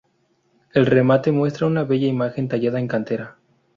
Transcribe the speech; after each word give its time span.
El 0.73 0.87
remate 0.87 1.31
muestra 1.31 1.67
una 1.67 1.83
bella 1.83 2.07
imagen 2.07 2.47
tallada 2.47 2.79
en 2.79 2.87
cantera. 2.87 3.37